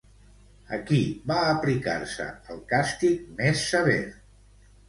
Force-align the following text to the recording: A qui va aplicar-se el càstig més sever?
A 0.77 0.79
qui 0.87 1.01
va 1.31 1.37
aplicar-se 1.49 2.27
el 2.55 2.65
càstig 2.75 3.23
més 3.43 3.63
sever? 3.75 4.03